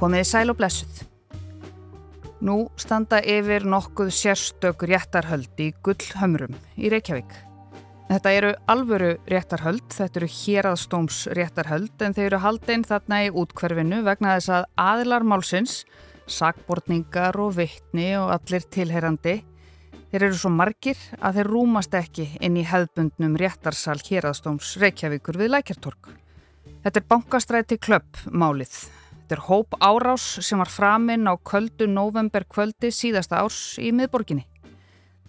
Komiði 0.00 0.24
sæl 0.24 0.48
og 0.48 0.56
blessuð. 0.56 1.02
Nú 2.40 2.54
standa 2.80 3.18
yfir 3.20 3.66
nokkuð 3.68 4.08
sérstök 4.16 4.86
réttarhöld 4.88 5.60
í 5.60 5.74
gullhömrum 5.84 6.56
í 6.80 6.88
Reykjavík. 6.88 7.34
Þetta 8.08 8.32
eru 8.32 8.54
alvöru 8.72 9.10
réttarhöld, 9.28 9.84
þetta 9.92 10.22
eru 10.22 10.30
héraðstóms 10.34 11.20
réttarhöld 11.36 12.00
en 12.02 12.16
þeir 12.16 12.30
eru 12.30 12.40
haldinn 12.46 12.86
þarna 12.88 13.20
í 13.26 13.30
útkverfinu 13.42 14.00
vegna 14.08 14.38
þess 14.38 14.54
að 14.56 14.66
aðilar 14.86 15.28
málsins, 15.28 15.84
sakbortningar 16.26 17.36
og 17.36 17.54
vittni 17.60 18.14
og 18.18 18.32
allir 18.34 18.64
tilherrandi 18.72 19.36
Þeir 20.10 20.24
eru 20.26 20.34
svo 20.40 20.50
margir 20.50 20.98
að 21.22 21.36
þeir 21.38 21.48
rúmast 21.52 21.92
ekki 21.94 22.24
inn 22.42 22.56
í 22.58 22.64
hefðbundnum 22.66 23.36
réttarsal 23.38 24.00
héraðstóms 24.02 24.72
Reykjavíkur 24.82 25.38
við 25.38 25.52
Lækjartorg. 25.52 26.08
Þetta 26.82 26.98
er 26.98 27.06
bankastræti 27.12 27.78
klöpp 27.78 28.18
málið. 28.26 28.74
Þetta 29.30 29.38
er 29.38 29.46
hóp 29.46 29.74
árás 29.78 30.22
sem 30.42 30.58
var 30.58 30.66
framinn 30.66 31.28
á 31.30 31.38
kvöldu 31.38 31.86
november 31.86 32.42
kvöldi 32.50 32.88
síðasta 32.90 33.38
árs 33.38 33.76
í 33.78 33.92
miðborginni. 33.94 34.42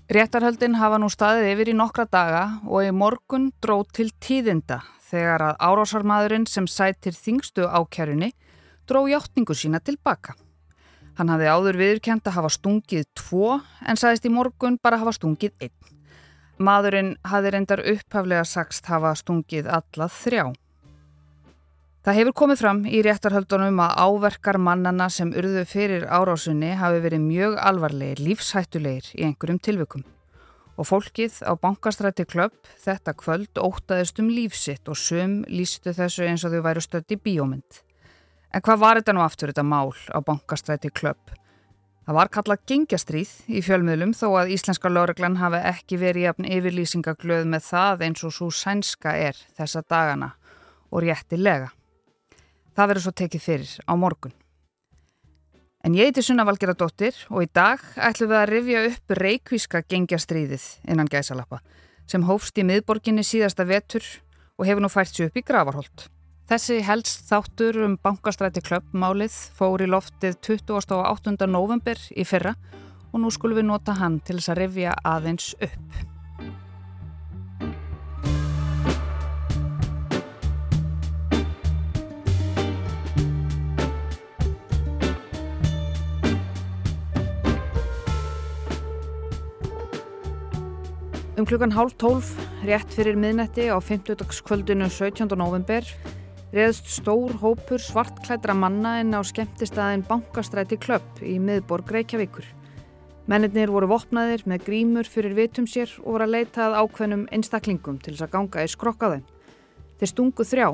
Réttarhöldin 0.09 0.79
hafa 0.79 0.97
nú 0.97 1.05
staðið 1.13 1.49
yfir 1.51 1.69
í 1.69 1.75
nokkra 1.77 2.07
daga 2.09 2.39
og 2.65 2.81
í 2.81 2.89
morgun 2.89 3.51
dró 3.61 3.83
til 3.93 4.07
tíðinda 4.17 4.79
þegar 5.11 5.45
að 5.51 5.61
árásarmadurinn 5.67 6.47
sem 6.49 6.65
sætir 6.65 7.13
þingstu 7.13 7.67
ákjærunni 7.69 8.31
dró 8.89 9.03
hjáttningu 9.05 9.53
sína 9.53 9.77
tilbaka. 9.85 10.33
Hann 11.21 11.29
hafði 11.29 11.53
áður 11.53 11.79
viðurkjent 11.83 12.25
að 12.25 12.37
hafa 12.39 12.53
stungið 12.57 13.05
tvo 13.13 13.59
en 13.85 14.01
sagðist 14.01 14.25
í 14.25 14.33
morgun 14.33 14.81
bara 14.81 14.97
hafa 14.97 15.13
stungið 15.13 15.53
einn. 15.61 15.93
Maðurinn 16.57 17.13
hafði 17.21 17.53
reyndar 17.53 17.85
upphaflega 17.85 18.49
sagst 18.49 18.89
hafa 18.89 19.13
stungið 19.13 19.69
alla 19.69 20.09
þrjá. 20.09 20.47
Það 22.01 22.15
hefur 22.17 22.33
komið 22.33 22.57
fram 22.57 22.79
í 22.89 22.99
réttarhöldunum 23.05 23.77
að 23.83 23.91
áverkar 24.01 24.57
mannana 24.57 25.05
sem 25.13 25.29
urðu 25.37 25.61
fyrir 25.69 26.07
árásunni 26.09 26.71
hafi 26.73 26.97
verið 27.03 27.19
mjög 27.21 27.57
alvarlegir, 27.61 28.21
lífshættulegir 28.25 29.09
í 29.13 29.27
einhverjum 29.27 29.59
tilvökum. 29.61 30.05
Og 30.81 30.87
fólkið 30.89 31.35
á 31.45 31.53
bankastræti 31.61 32.23
klöpp 32.25 32.71
þetta 32.81 33.13
kvöld 33.13 33.59
ótaðist 33.61 34.17
um 34.17 34.31
lífsitt 34.33 34.89
og 34.89 34.97
sum 34.97 35.43
lístu 35.45 35.93
þessu 35.93 36.25
eins 36.25 36.41
og 36.47 36.55
þau 36.55 36.63
væru 36.65 36.81
stött 36.81 37.13
í 37.13 37.19
bíómynd. 37.21 37.77
En 38.49 38.63
hvað 38.65 38.81
var 38.81 38.97
þetta 38.97 39.13
nú 39.13 39.21
aftur 39.21 39.51
þetta 39.51 39.65
mál 39.69 39.93
á 40.09 40.17
bankastræti 40.25 40.89
klöpp? 40.89 41.35
Það 42.07 42.17
var 42.17 42.31
kallað 42.33 42.63
gengjastrýð 42.71 43.35
í 43.45 43.61
fjölmiðlum 43.61 44.15
þó 44.17 44.39
að 44.39 44.55
íslenska 44.55 44.89
láreglann 44.89 45.37
hafi 45.37 45.61
ekki 45.69 46.01
verið 46.01 46.25
jafn 46.31 46.49
yfirlýsingaglöð 46.49 47.45
með 47.53 47.67
það 47.67 48.03
eins 48.07 48.25
og 48.25 48.33
svo 48.39 48.49
sænska 48.49 49.13
er 49.29 49.37
þessa 49.53 49.85
dagana 49.85 50.31
og 50.89 51.05
réttilega. 51.05 51.69
Það 52.75 52.91
verður 52.91 53.05
svo 53.05 53.13
tekið 53.21 53.45
fyrir 53.45 53.73
á 53.87 53.93
morgun. 53.99 54.33
En 55.81 55.95
ég 55.97 56.11
heiti 56.11 56.21
Sunna 56.21 56.45
Valgeradóttir 56.45 57.15
og 57.33 57.41
í 57.41 57.49
dag 57.49 57.81
ætlum 57.97 58.29
við 58.29 58.37
að 58.37 58.49
rifja 58.51 58.81
upp 58.91 59.13
reikvíska 59.17 59.81
gengjastrýðið 59.89 60.65
innan 60.93 61.09
gæsalappa 61.09 61.61
sem 62.11 62.25
hófst 62.27 62.57
í 62.61 62.65
miðborginni 62.67 63.23
síðasta 63.25 63.65
vetur 63.65 64.05
og 64.59 64.67
hefur 64.67 64.83
nú 64.83 64.91
fært 64.91 65.15
sér 65.15 65.31
upp 65.31 65.39
í 65.39 65.45
gravarholt. 65.47 66.05
Þessi 66.51 66.81
helst 66.83 67.29
þáttur 67.29 67.79
um 67.85 67.97
bankastræti 68.03 68.61
klöppmálið 68.65 69.35
fór 69.57 69.81
í 69.85 69.89
loftið 69.89 70.37
28. 70.43 71.47
november 71.47 72.01
í 72.11 72.27
fyrra 72.27 72.57
og 73.11 73.21
nú 73.23 73.31
skulum 73.31 73.61
við 73.61 73.69
nota 73.71 73.95
hann 73.97 74.19
til 74.19 74.37
þess 74.37 74.53
að 74.53 74.65
revja 74.65 74.97
aðeins 75.07 75.53
upp. 75.63 76.10
Um 91.41 91.45
klukkan 91.49 91.71
hálf 91.73 91.95
tólf, 91.97 92.27
rétt 92.61 92.91
fyrir 92.93 93.15
miðnetti 93.17 93.63
á 93.73 93.81
50. 93.81 94.21
kvöldinu 94.45 94.85
17. 94.93 95.25
november 95.33 95.81
reðst 96.53 96.85
stór 96.93 97.33
hópur 97.41 97.81
svartklædra 97.81 98.53
manna 98.53 98.99
inn 99.01 99.17
á 99.17 99.25
skemmtistæðin 99.25 100.03
Bankastræti 100.05 100.77
klöpp 100.77 101.23
í 101.25 101.39
miðborg 101.41 101.89
Reykjavíkur. 101.97 102.45
Mennirnir 103.25 103.73
voru 103.73 103.89
vopnaðir 103.89 104.45
með 104.45 104.69
grímur 104.69 105.09
fyrir 105.09 105.33
vitum 105.33 105.65
sér 105.65 105.89
og 106.05 106.13
voru 106.13 106.29
að 106.29 106.37
leitað 106.37 106.77
ákveðnum 106.77 107.27
einstaklingum 107.33 107.97
til 107.97 108.13
þess 108.13 108.29
að 108.29 108.33
ganga 108.37 108.61
í 108.61 108.73
skrokkaðum. 108.77 109.27
Þeir 109.97 110.13
stungu 110.13 110.45
þrjá, 110.45 110.67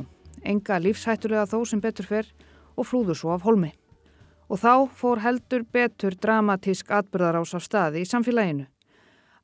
enga 0.43 0.83
lífshættulega 0.83 1.47
þó 1.47 1.61
sem 1.63 1.79
betur 1.79 2.11
fer 2.11 2.33
og 2.75 2.91
flúðu 2.91 3.15
svo 3.15 3.37
af 3.39 3.47
holmi. 3.47 3.71
Og 4.51 4.59
þá 4.59 4.73
fór 4.91 5.23
heldur 5.23 5.63
betur 5.63 6.19
dramatísk 6.19 6.91
atbyrðarás 6.91 7.55
af 7.55 7.63
staði 7.63 8.03
í 8.03 8.09
samfélaginu. 8.17 8.73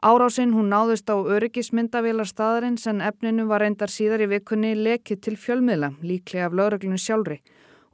Árásinn 0.04 0.52
hún 0.52 0.68
náðist 0.68 1.08
á 1.08 1.16
öryggismyndavélar 1.16 2.28
staðarins 2.28 2.84
en 2.92 2.98
efninu 3.00 3.46
var 3.48 3.62
reyndar 3.64 3.88
síðar 3.88 4.26
í 4.26 4.28
vikunni 4.34 4.74
lekið 4.76 5.20
til 5.24 5.36
fjölmiðla, 5.40 5.94
líklega 6.04 6.50
af 6.50 6.58
lögreglunum 6.60 7.00
sjálfri 7.00 7.38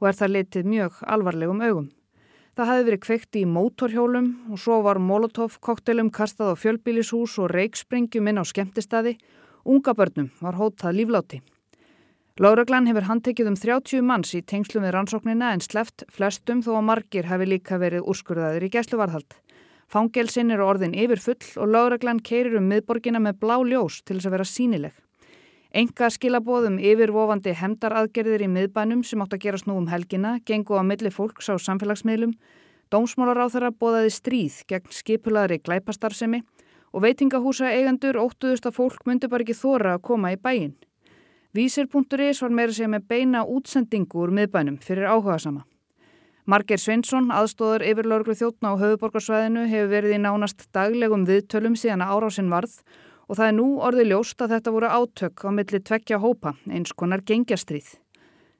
og 0.00 0.08
er 0.10 0.16
það 0.18 0.32
litið 0.34 0.66
mjög 0.72 0.96
alvarlegum 1.06 1.60
augum. 1.62 1.84
Það 2.58 2.70
hafi 2.70 2.86
verið 2.88 3.02
kveikt 3.04 3.38
í 3.38 3.44
mótorhjólum 3.46 4.26
og 4.50 4.58
svo 4.58 4.80
var 4.82 4.98
molotov-koktelum 4.98 6.10
kastað 6.10 6.50
á 6.50 6.54
fjölbílishús 6.58 7.36
og 7.38 7.54
reikspringjum 7.54 8.32
inn 8.32 8.42
á 8.42 8.44
skemmtistadi. 8.50 9.14
Unga 9.62 9.94
börnum 9.94 10.32
var 10.42 10.58
hótað 10.58 10.98
lífláti. 10.98 11.38
Láreglann 12.42 12.90
hefur 12.90 13.06
handtekið 13.06 13.52
um 13.52 13.60
30 13.60 14.02
manns 14.02 14.34
í 14.34 14.42
tengslum 14.42 14.82
við 14.82 14.96
rannsóknina 14.96 15.52
en 15.54 15.62
sleft 15.62 16.02
flestum 16.10 16.66
þó 16.66 16.72
að 16.80 16.88
margir 16.90 17.30
hafi 17.30 17.46
líka 17.46 17.78
verið 17.78 18.02
úrskurðaður 18.02 18.66
í 18.66 18.72
gæsluvarðhald. 18.74 19.38
Fangelsin 19.90 20.52
eru 20.54 20.68
orðin 20.70 20.92
yfir 20.94 21.18
full 21.18 21.46
og 21.58 21.72
láreglann 21.74 22.20
keirir 22.22 22.60
um 22.60 22.68
miðborgina 22.70 23.18
með 23.18 23.40
blá 23.42 23.56
ljós 23.66 23.96
til 24.06 24.20
þess 24.20 24.28
að 24.28 24.34
vera 24.36 24.46
sínileg. 24.46 24.92
Enga 25.74 26.10
skilabóðum 26.14 26.76
yfirvofandi 26.78 27.56
hemdaraðgerðir 27.58 28.44
í 28.46 28.50
miðbænum 28.50 29.02
sem 29.06 29.22
átt 29.22 29.34
að 29.34 29.42
gera 29.44 29.58
snú 29.58 29.74
um 29.78 29.88
helgina 29.90 30.36
gengu 30.46 30.78
á 30.78 30.82
milli 30.86 31.10
fólks 31.10 31.50
á 31.50 31.58
samfélagsmiðlum. 31.58 32.36
Dómsmálaráð 32.90 33.56
þeirra 33.56 33.70
bóðaði 33.82 34.12
stríð 34.14 34.60
gegn 34.70 34.94
skipulaðri 34.94 35.58
glæpastarfsemi 35.58 36.42
og 36.94 37.04
veitingahúsa 37.06 37.70
eigendur 37.74 38.18
óttuðust 38.22 38.70
að 38.70 38.78
fólk 38.78 39.02
myndi 39.06 39.30
bara 39.30 39.46
ekki 39.46 39.58
þóra 39.58 39.96
að 39.96 40.04
koma 40.06 40.30
í 40.34 40.38
bæin. 40.38 40.76
Vísir.is 41.54 42.42
var 42.42 42.54
meira 42.54 42.70
segja 42.70 42.90
með 42.94 43.10
beina 43.10 43.42
útsendingu 43.42 44.22
úr 44.22 44.34
miðbænum 44.38 44.78
fyrir 44.82 45.10
áhuga 45.10 45.38
sama. 45.42 45.66
Marger 46.50 46.80
Sveinsson, 46.82 47.28
aðstóður 47.30 47.84
yfir 47.86 48.06
lauruglu 48.10 48.34
þjóttna 48.34 48.72
á 48.74 48.80
höfuborgarsvæðinu 48.80 49.68
hefur 49.70 49.90
verið 49.92 50.16
í 50.16 50.22
nánast 50.24 50.64
daglegum 50.74 51.22
viðtölum 51.28 51.76
síðan 51.78 52.02
að 52.02 52.14
árásinn 52.16 52.50
varð 52.50 52.72
og 53.28 53.38
það 53.38 53.46
er 53.46 53.54
nú 53.54 53.66
orðið 53.86 54.10
ljóst 54.10 54.42
að 54.42 54.56
þetta 54.56 54.72
voru 54.74 54.90
átök 54.90 55.44
á 55.46 55.48
milli 55.54 55.80
tveggja 55.86 56.18
hópa, 56.18 56.56
eins 56.66 56.90
konar 56.90 57.22
gengjastrýð. 57.22 57.92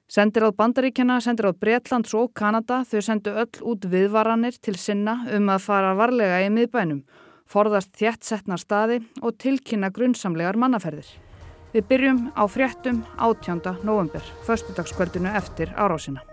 Sendir 0.06 0.46
áð 0.46 0.54
Bandaríkjana, 0.62 1.18
sendir 1.24 1.50
áð 1.50 1.58
Breitlands 1.64 2.14
og 2.14 2.30
Kanada, 2.38 2.84
þau 2.86 3.02
sendu 3.02 3.34
öll 3.42 3.66
út 3.72 3.90
viðvaranir 3.90 4.62
til 4.62 4.78
sinna 4.78 5.24
um 5.34 5.50
að 5.50 5.66
fara 5.66 5.96
varlega 5.98 6.44
í 6.46 6.50
miðbænum, 6.54 7.02
forðast 7.50 7.96
þjættsetna 7.98 8.60
staði 8.60 9.02
og 9.18 9.34
tilkynna 9.42 9.90
grunnsamlegar 9.90 10.60
mannaferðir. 10.62 11.10
Við 11.74 11.90
byrjum 11.90 12.26
á 12.38 12.46
fréttum 12.46 13.02
18. 13.18 13.64
november, 13.82 14.22
förstudagskvöldinu 14.46 15.34
eftir 15.34 15.74
árásina. 15.74 16.29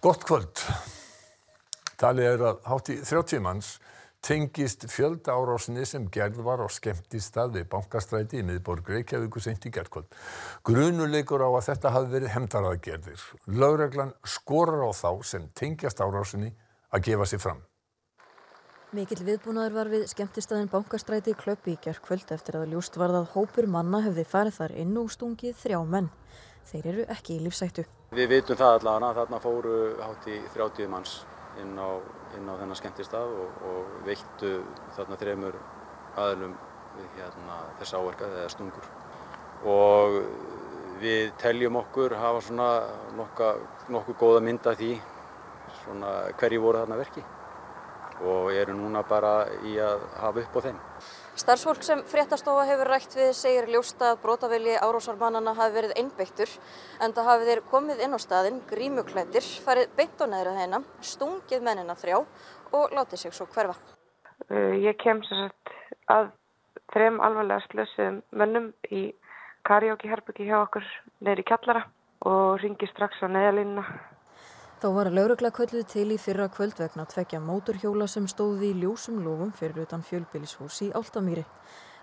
Gott 0.00 0.22
kvöld. 0.24 0.56
Talið 2.00 2.24
er 2.24 2.42
að 2.48 2.60
hátt 2.64 2.88
í 2.88 2.94
30 3.04 3.42
manns 3.44 3.74
tengist 4.24 4.86
fjölda 4.88 5.34
árásinni 5.36 5.84
sem 5.84 6.06
gerð 6.12 6.38
var 6.46 6.62
á 6.64 6.68
skemmtistað 6.72 7.58
við 7.58 7.66
bankastræti 7.74 8.40
í 8.40 8.46
miðborg 8.48 8.88
Reykjavíku 8.94 9.42
sent 9.44 9.68
í 9.68 9.72
gerðkvöld. 9.76 10.08
Grunuleikur 10.64 11.44
á 11.44 11.52
að 11.52 11.66
þetta 11.68 11.92
hafi 11.92 12.12
verið 12.14 12.32
hemdaraðgerðir. 12.32 13.26
Lögreglan 13.52 14.14
skorar 14.24 14.88
á 14.88 14.90
þá 14.96 15.10
sem 15.34 15.44
tengjast 15.52 16.00
árásinni 16.00 16.54
að 16.88 17.04
gefa 17.10 17.28
sér 17.28 17.44
fram. 17.44 17.60
Mikil 18.96 19.20
viðbúnaður 19.20 19.76
var 19.82 19.92
við 19.92 20.08
skemmtistæðin 20.14 20.72
bankastræti 20.72 21.36
klöpi 21.36 21.76
í 21.76 21.80
gerðkvöld 21.84 22.32
eftir 22.32 22.56
að 22.56 22.72
ljúst 22.72 22.96
varð 22.96 23.20
að 23.20 23.32
hópur 23.36 23.68
manna 23.68 24.00
hefði 24.08 24.24
farið 24.32 24.62
þar 24.62 24.78
inn 24.80 24.96
og 24.96 25.12
stungið 25.12 25.60
þrjá 25.60 25.84
menn. 25.84 26.08
Þeir 26.68 26.86
eru 26.92 27.04
ekki 27.16 27.36
í 27.38 27.42
lífsættu. 27.44 27.84
Við 28.14 28.30
vitum 28.30 28.58
það 28.58 28.76
allavega 28.76 29.10
að 29.10 29.18
þarna 29.20 29.40
fóru 29.42 29.74
hátt 30.02 30.26
í 30.30 30.38
30 30.52 30.90
manns 30.90 31.12
inn 31.58 31.76
á, 31.78 31.90
inn 32.36 32.50
á 32.50 32.54
þennan 32.60 32.78
skemmtistað 32.78 33.34
og, 33.42 33.60
og 33.70 33.92
veittu 34.06 34.50
þarna 34.96 35.18
þremur 35.20 35.58
aðlum 36.20 36.56
hérna, 37.14 37.58
þess 37.78 37.96
áverkað 37.98 38.36
eða 38.40 38.52
stungur. 38.52 38.88
Og 39.70 40.16
við 41.00 41.34
teljum 41.40 41.78
okkur 41.80 42.16
hafa 42.18 42.40
svona 42.44 42.68
nokkuð 43.16 43.66
nokku 43.90 44.16
góða 44.18 44.42
mynda 44.44 44.74
því 44.78 44.94
svona 45.80 46.14
hverju 46.38 46.62
voru 46.62 46.82
þarna 46.82 46.98
verki 47.00 47.24
og 48.20 48.50
eru 48.52 48.74
núna 48.76 49.02
bara 49.08 49.34
í 49.64 49.76
að 49.80 50.06
hafa 50.20 50.44
upp 50.44 50.58
á 50.58 50.60
þeim. 50.66 50.80
Starfsfólk 51.40 51.80
sem 51.80 52.00
fréttastofa 52.04 52.66
hefur 52.68 52.90
rætt 52.90 53.14
við 53.16 53.30
segir 53.32 53.68
ljóst 53.72 54.02
að 54.04 54.18
brótavilji 54.20 54.74
árásarmannana 54.76 55.54
hafi 55.56 55.72
verið 55.72 55.94
einbeittur 55.96 56.50
en 57.00 57.14
það 57.16 57.28
hafi 57.30 57.46
þeir 57.48 57.62
komið 57.70 58.02
inn 58.04 58.12
á 58.12 58.20
staðinn, 58.20 58.58
grímuklættir, 58.68 59.46
farið 59.64 59.94
beint 59.96 60.20
á 60.20 60.26
neðra 60.28 60.52
þeina, 60.58 60.82
stungið 61.12 61.64
mennina 61.64 61.96
þrjá 61.96 62.18
og 62.76 62.92
látið 62.92 63.22
sig 63.22 63.36
svo 63.38 63.48
hverfa. 63.54 63.78
Uh, 64.50 64.76
ég 64.84 65.00
kem 65.00 65.22
sér 65.24 65.46
sett 65.46 65.72
að 66.12 66.28
þrem 66.92 67.16
alvarlega 67.24 67.64
slösum 67.70 68.20
mönnum 68.36 68.68
í 68.92 69.06
karióki 69.64 70.12
herbyggi 70.12 70.50
hjá 70.50 70.58
okkur 70.60 70.84
neyri 71.24 71.46
kjallara 71.48 71.86
og 72.28 72.60
ringi 72.60 72.90
strax 72.92 73.16
á 73.24 73.32
neðalínuna 73.32 73.86
Þá 74.80 74.86
var 74.96 75.10
laurugla 75.12 75.50
kölluð 75.52 75.82
til 75.92 76.06
í 76.14 76.16
fyrra 76.16 76.46
kvöld 76.48 76.78
vegna 76.80 77.04
tvekja 77.04 77.36
móturhjóla 77.44 78.06
sem 78.08 78.24
stóði 78.32 78.70
í 78.70 78.76
ljósum 78.80 79.18
lofum 79.20 79.50
fyrir 79.52 79.82
utan 79.82 80.00
fjölbýlishús 80.00 80.78
í 80.86 80.88
Áltamýri. 80.96 81.42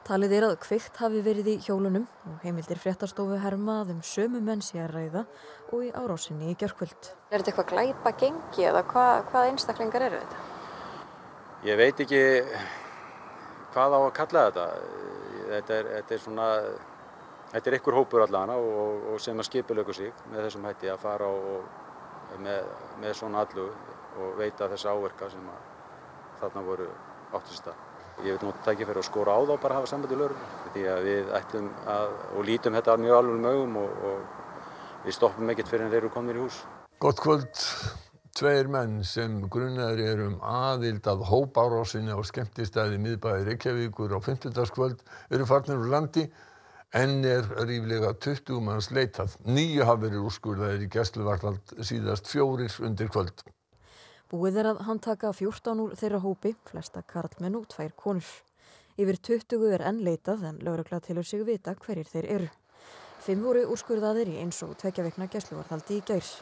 Talið 0.06 0.36
er 0.38 0.46
að 0.46 0.54
kveikt 0.62 1.00
hafi 1.02 1.24
verið 1.26 1.50
í 1.50 1.56
hjólunum 1.66 2.06
og 2.30 2.44
heimildir 2.46 2.78
fréttastofu 2.78 3.40
hermað 3.42 3.96
um 3.96 4.04
sömu 4.06 4.44
menn 4.46 4.62
sé 4.62 4.78
að 4.84 4.94
ræða 4.94 5.24
og 5.72 5.88
í 5.88 5.90
árásinni 5.90 6.52
í 6.52 6.54
gjörkvöld. 6.62 7.10
Er 7.32 7.42
þetta 7.42 7.50
eitthvað 7.56 7.72
glæpa 7.72 8.14
gengi 8.22 8.70
eða 8.70 8.86
hvað, 8.94 9.24
hvað 9.32 9.50
einstaklingar 9.56 10.08
eru 10.12 10.22
þetta? 10.22 10.46
Ég 11.66 11.82
veit 11.82 12.06
ekki 12.06 12.22
hvað 13.74 13.98
á 13.98 14.00
að 14.04 14.14
kalla 14.22 14.46
þetta. 14.52 14.68
Þetta 15.50 15.82
er, 15.82 15.92
þetta 15.96 16.18
er 16.20 16.24
svona, 16.28 16.48
þetta 17.58 17.74
er 17.74 17.80
ykkur 17.82 18.00
hópur 18.04 18.28
allavega 18.28 18.62
og, 18.62 19.12
og 19.16 19.20
sem 19.26 19.42
að 19.42 19.50
skipilöku 19.50 19.98
sig 19.98 20.16
með 20.30 20.46
þessum 20.46 20.70
hætti 20.70 20.94
að 20.94 21.06
fara 21.10 21.34
og 21.34 21.86
með, 22.44 22.72
með 23.02 23.14
svona 23.20 23.44
allu 23.46 23.68
og 24.18 24.40
veita 24.40 24.70
þess 24.72 24.90
áverka 24.90 25.30
sem 25.32 25.52
þarna 26.42 26.64
voru 26.66 26.88
áttist 27.38 27.70
að. 27.70 27.86
Ég 28.26 28.40
að 28.42 28.48
það 28.66 28.72
ekki 28.72 28.88
fyrir 28.88 29.00
að 29.04 29.06
skora 29.06 29.36
á 29.38 29.40
þá 29.46 29.54
bara 29.62 29.76
að 29.76 29.78
hafa 29.78 29.90
sambandi 29.92 30.16
í 30.16 30.20
lögum 30.24 30.40
því 30.74 30.84
að 30.90 31.04
við 31.06 31.28
ætlum 31.38 31.68
að, 31.94 32.16
og 32.34 32.48
lítum 32.48 32.78
þetta 32.78 32.98
mjög 33.04 33.18
alveg 33.20 33.40
mögum 33.44 33.78
og, 33.84 34.02
og 34.10 35.06
við 35.06 35.18
stoppum 35.20 35.54
ekkert 35.54 35.72
fyrir 35.72 35.86
en 35.86 35.94
þeir 35.94 36.02
eru 36.02 36.12
komin 36.16 36.40
í 36.40 36.42
hús. 36.42 36.60
Gott 37.04 37.22
kvöld. 37.22 37.64
Tveir 38.38 38.68
menn 38.70 39.00
sem 39.06 39.38
grunnaður 39.50 40.02
er 40.04 40.20
um 40.28 40.36
aðild 40.46 41.08
að 41.10 41.24
hópárásinni 41.26 42.14
á 42.14 42.22
skemmtistæði 42.22 43.00
miðbæði 43.02 43.48
Reykjavíkur 43.48 44.14
á 44.14 44.20
50. 44.22 44.74
kvöld 44.76 45.02
eru 45.34 45.48
farnir 45.50 45.82
úr 45.82 45.90
landi 45.90 46.28
Enn 46.96 47.26
er 47.28 47.44
ríflega 47.68 48.14
20 48.16 48.62
manns 48.64 48.88
leitað. 48.96 49.34
Nýju 49.44 49.84
hafa 49.84 50.06
verið 50.06 50.24
úrskurðaðir 50.30 50.86
í 50.86 50.92
gæsluvartald 50.94 51.74
síðast 51.84 52.30
fjórir 52.32 52.72
undir 52.80 53.10
kvöld. 53.12 53.44
Búið 54.32 54.62
er 54.62 54.70
að 54.72 54.86
handtaka 54.88 55.34
14 55.36 55.82
úr 55.84 55.98
þeirra 56.00 56.22
hópi, 56.24 56.54
flesta 56.70 57.04
karlmenn 57.04 57.60
og 57.60 57.68
tvær 57.74 57.92
konur. 58.00 58.30
Yfir 58.96 59.20
20 59.20 59.68
er 59.76 59.84
enn 59.90 60.00
leitað 60.08 60.48
en 60.48 60.62
lögregla 60.64 61.02
tilur 61.04 61.28
sig 61.28 61.44
vita 61.44 61.76
hverjir 61.76 62.08
þeir 62.08 62.30
eru. 62.38 62.48
Fimm 63.20 63.44
voru 63.44 63.66
úrskurðaðir 63.68 64.32
í 64.32 64.40
eins 64.40 64.64
og 64.64 64.78
tvekja 64.80 65.04
vekna 65.10 65.28
gæsluvartaldi 65.28 66.00
í 66.00 66.06
gærs. 66.08 66.38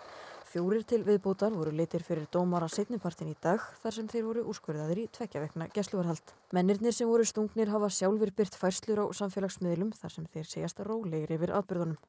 Fjórir 0.56 0.86
til 0.88 1.02
viðbútar 1.04 1.52
voru 1.52 1.74
litir 1.76 2.00
fyrir 2.08 2.30
dómara 2.32 2.70
setnipartin 2.72 3.28
í 3.28 3.34
dag 3.44 3.60
þar 3.82 3.96
sem 3.98 4.06
þeir 4.08 4.24
voru 4.24 4.44
úrskurðaðir 4.54 5.02
í 5.02 5.10
tvekja 5.12 5.42
vekna 5.44 5.66
gæsluvarhald. 5.76 6.32
Mennirnir 6.56 6.96
sem 6.96 7.10
voru 7.12 7.26
stungnir 7.28 7.74
hafa 7.74 7.90
sjálfur 7.92 8.32
byrt 8.38 8.56
færslur 8.56 9.02
á 9.04 9.06
samfélagsmiðlum 9.20 9.92
þar 10.00 10.14
sem 10.14 10.30
þeir 10.32 10.48
segjast 10.48 10.80
rólegir 10.88 11.36
yfir 11.36 11.52
atbyrðunum. 11.60 12.00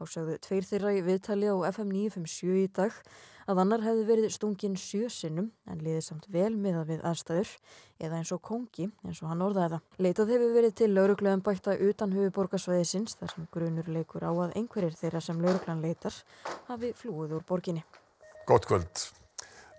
Þá 0.00 0.08
sagðu 0.08 0.34
tveir 0.40 0.64
þeirra 0.64 0.90
í 0.96 1.00
viðtali 1.04 1.48
á 1.52 1.56
FM 1.68 1.90
957 1.92 2.54
í 2.56 2.68
dag 2.72 2.94
að 3.52 3.58
annar 3.60 3.82
hefði 3.84 4.06
verið 4.08 4.32
stungin 4.32 4.78
sjösinnum 4.80 5.50
en 5.68 5.82
liðið 5.84 6.06
samt 6.06 6.24
vel 6.32 6.54
miða 6.56 6.86
við 6.88 7.02
aðstæður 7.04 7.52
eða 8.00 8.22
eins 8.22 8.32
og 8.32 8.40
kongi 8.48 8.86
eins 9.04 9.20
og 9.20 9.28
hann 9.28 9.44
orðaði 9.44 9.74
það. 9.74 10.00
Leitað 10.06 10.32
hefur 10.32 10.56
verið 10.56 10.74
til 10.80 10.90
laurugluðan 10.94 11.44
bætta 11.44 11.76
utan 11.84 12.16
hufuborgarsvæðisins 12.16 13.20
þar 13.20 13.34
sem 13.34 13.48
grunur 13.52 13.92
leikur 13.92 14.24
á 14.24 14.32
að 14.32 14.56
einhverjir 14.56 14.96
þeirra 15.02 15.24
sem 15.28 15.44
lauruglan 15.44 15.84
leitar 15.84 16.16
hafi 16.70 16.94
flúið 16.96 17.36
úr 17.36 17.48
borginni. 17.52 17.84
Gott 18.48 18.70
kvöld. 18.70 19.08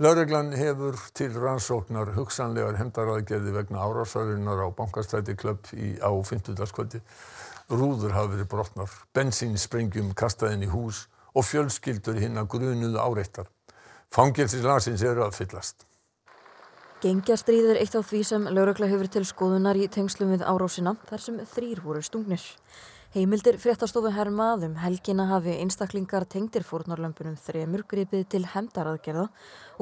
Lauruglan 0.01 0.53
hefur 0.53 1.01
til 1.17 1.33
rannsóknar 1.33 2.13
hugsanlegar 2.13 2.77
hemdaraðgerði 2.77 3.57
vegna 3.57 3.81
árásarinnar 3.89 4.62
á 4.65 4.67
bankastræti 4.69 5.33
klöpp 5.33 5.74
á 5.74 6.12
50. 6.13 6.62
kvöldi. 6.77 7.01
Rúður 7.71 8.12
hafa 8.12 8.33
verið 8.33 8.50
brotnar, 8.51 8.91
bensínsprengjum 9.15 10.09
kastaðin 10.18 10.65
í 10.65 10.71
hús 10.73 11.06
og 11.31 11.45
fjölskyldur 11.47 12.18
hinn 12.19 12.39
að 12.41 12.50
grunuðu 12.51 13.00
áreittar. 13.00 13.47
Fangilsins 14.12 14.65
landsins 14.68 15.03
eru 15.07 15.23
að 15.23 15.38
fyllast. 15.38 15.85
Gengjastrýð 17.01 17.69
er 17.71 17.79
eitt 17.79 17.95
af 17.95 18.09
því 18.12 18.19
sem 18.27 18.50
laurugla 18.51 18.89
hefur 18.91 19.07
til 19.09 19.23
skoðunar 19.25 19.79
í 19.79 19.88
tengslum 19.89 20.35
við 20.35 20.44
árásina 20.44 20.97
þar 21.07 21.23
sem 21.23 21.39
þrýr 21.53 21.79
voru 21.85 22.03
stungnir. 22.03 22.44
Heimildir 23.12 23.57
fréttastofu 23.59 24.07
hermað 24.15 24.62
um 24.69 24.77
helgina 24.79 25.25
hafi 25.27 25.57
einstaklingar 25.59 26.23
tengdir 26.31 26.63
fórnarlömpunum 26.63 27.33
þremur 27.44 27.81
gripið 27.91 28.21
til 28.31 28.39
hemdaraðgerða 28.53 29.25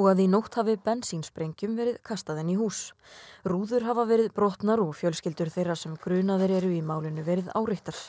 og 0.02 0.08
að 0.10 0.24
í 0.24 0.26
nótt 0.34 0.58
hafi 0.58 0.74
bensínsprengjum 0.82 1.76
verið 1.78 2.00
kastaðin 2.10 2.50
í 2.50 2.58
hús. 2.58 2.80
Rúður 3.46 3.86
hafa 3.86 4.08
verið 4.10 4.32
brotnar 4.34 4.82
og 4.82 4.98
fjölskyldur 4.98 5.54
þeirra 5.54 5.78
sem 5.78 5.94
grunaðir 6.02 6.56
eru 6.58 6.74
í 6.74 6.82
málinu 6.82 7.22
verið 7.22 7.54
áreittar. 7.54 8.02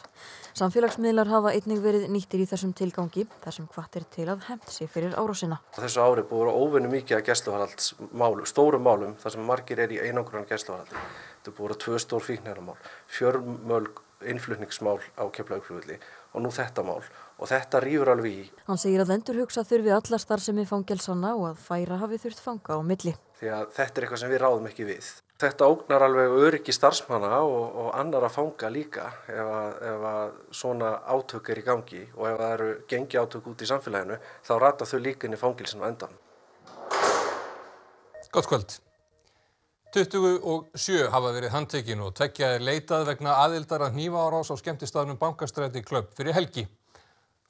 Samfélagsmiðlar 0.57 1.29
hafa 1.29 1.53
einnig 1.53 1.85
verið 1.85 2.09
nýttir 2.09 2.41
í 2.41 2.49
þessum 2.49 2.73
tilgangi 2.73 3.29
þar 3.45 3.61
sem 3.61 3.69
hvað 3.77 4.01
er 4.01 4.11
til 4.17 4.29
að 4.33 4.49
hemd 4.49 4.73
sér 4.73 4.89
fyrir 4.89 5.21
árásina. 5.21 5.61
Þessu 5.77 6.01
ári 6.01 6.25
búið 6.33 6.55
að 6.55 6.61
óvinni 6.65 6.97
mikið 6.97 7.21
að 7.21 7.27
gæsluvaraldsmálum, 7.29 8.49
stórum 8.49 8.89
málum 8.89 9.19
þar 9.21 9.37
sem 9.37 9.51
margir 9.53 9.85
er 9.85 9.93
í 9.93 10.01
einangrunan 10.01 10.49
gæsluvaraldi. 10.49 11.09
Þetta 11.43 11.59
búið 11.61 11.75
að 11.77 11.83
tvö 11.85 12.07
stór 12.09 12.25
fíknæramál, 12.25 12.81
fjörmölg 13.21 14.07
innflutningsmál 14.29 15.01
á 15.17 15.25
keflaugflugulli 15.33 15.97
og 16.35 16.45
nú 16.45 16.53
þetta 16.55 16.85
mál 16.87 17.01
og 17.01 17.49
þetta 17.49 17.81
rýfur 17.83 18.13
alveg 18.13 18.37
í. 18.37 18.45
Hann 18.69 18.81
segir 18.81 19.03
að 19.05 19.15
endur 19.17 19.41
hugsa 19.41 19.65
þurfi 19.67 19.95
allar 19.97 20.23
starfsemi 20.23 20.67
fangelsanna 20.69 21.33
og 21.39 21.49
að 21.51 21.65
færa 21.65 21.99
hafi 22.03 22.21
þurft 22.23 22.45
fanga 22.45 22.77
á 22.77 22.81
milli. 22.85 23.15
Því 23.41 23.53
að 23.57 23.67
þetta 23.79 24.01
er 24.01 24.07
eitthvað 24.07 24.23
sem 24.23 24.33
við 24.33 24.43
ráðum 24.45 24.69
ekki 24.71 24.89
við. 24.89 25.11
Þetta 25.41 25.69
ógnar 25.73 26.05
alveg 26.05 26.35
öryggi 26.37 26.75
starfsmanna 26.77 27.39
og, 27.49 27.79
og 27.81 27.95
annar 27.97 28.27
að 28.29 28.35
fanga 28.35 28.69
líka 28.73 29.07
ef 29.25 29.41
að, 29.41 29.79
ef 29.89 30.05
að 30.11 30.35
svona 30.61 30.91
átök 31.15 31.49
er 31.49 31.63
í 31.63 31.65
gangi 31.65 32.03
og 32.11 32.27
ef 32.29 32.37
það 32.43 32.53
eru 32.59 32.69
gengi 32.93 33.23
átök 33.23 33.49
út 33.55 33.65
í 33.65 33.71
samfélaginu 33.71 34.21
þá 34.45 34.53
rata 34.61 34.91
þau 34.91 35.01
líka 35.01 35.27
inn 35.27 35.39
í 35.39 35.41
fangilsinu 35.41 35.89
endan. 35.89 36.13
Gott 38.31 38.47
kvöld. 38.47 38.79
27 39.91 41.09
hafa 41.11 41.31
verið 41.35 41.51
handtekinn 41.51 42.03
og 42.05 42.13
tveggja 42.15 42.53
er 42.55 42.63
leitað 42.63 43.09
vegna 43.09 43.33
aðildar 43.43 43.89
að 43.89 43.97
nýfa 43.99 44.21
árás 44.23 44.53
á 44.53 44.57
skemmtistafnum 44.61 45.19
bankastræti 45.19 45.83
klöpp 45.83 46.13
fyrir 46.15 46.37
helgi. 46.37 46.67